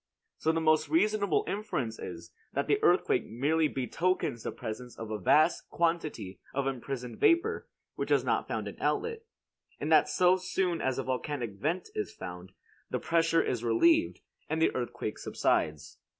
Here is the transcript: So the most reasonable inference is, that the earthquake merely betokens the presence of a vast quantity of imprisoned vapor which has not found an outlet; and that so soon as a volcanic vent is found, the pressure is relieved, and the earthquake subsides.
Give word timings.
So 0.39 0.51
the 0.51 0.59
most 0.59 0.89
reasonable 0.89 1.45
inference 1.47 1.99
is, 1.99 2.31
that 2.53 2.65
the 2.65 2.81
earthquake 2.81 3.27
merely 3.29 3.67
betokens 3.67 4.41
the 4.41 4.51
presence 4.51 4.97
of 4.97 5.11
a 5.11 5.19
vast 5.19 5.69
quantity 5.69 6.39
of 6.55 6.65
imprisoned 6.65 7.19
vapor 7.19 7.67
which 7.93 8.09
has 8.09 8.23
not 8.23 8.47
found 8.47 8.67
an 8.67 8.77
outlet; 8.81 9.21
and 9.79 9.91
that 9.91 10.09
so 10.09 10.37
soon 10.37 10.81
as 10.81 10.97
a 10.97 11.03
volcanic 11.03 11.51
vent 11.51 11.89
is 11.93 12.11
found, 12.15 12.51
the 12.89 12.97
pressure 12.97 13.43
is 13.43 13.63
relieved, 13.63 14.21
and 14.49 14.59
the 14.59 14.73
earthquake 14.73 15.19
subsides. 15.19 15.99